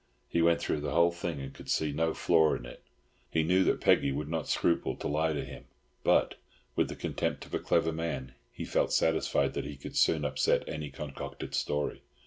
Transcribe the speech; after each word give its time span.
He 0.27 0.41
went 0.41 0.59
through 0.59 0.79
the 0.81 0.93
whole 0.93 1.11
thing, 1.11 1.39
and 1.39 1.53
could 1.53 1.69
see 1.69 1.91
no 1.91 2.15
flaw 2.15 2.55
in 2.55 2.65
it. 2.65 2.81
He 3.29 3.43
knew 3.43 3.63
that 3.65 3.81
Peggy 3.81 4.11
would 4.11 4.29
not 4.29 4.47
scruple 4.47 4.95
to 4.95 5.07
lie 5.07 5.31
to 5.31 5.45
him; 5.45 5.65
but, 6.03 6.39
with 6.75 6.89
the 6.89 6.95
contempt 6.95 7.45
of 7.45 7.53
a 7.53 7.59
clever 7.59 7.91
man, 7.93 8.33
he 8.51 8.65
felt 8.65 8.91
satisfied 8.91 9.53
that 9.53 9.65
he 9.65 9.77
could 9.77 9.95
soon 9.95 10.25
upset 10.25 10.67
any 10.67 10.89
concocted 10.89 11.53
story. 11.53 12.01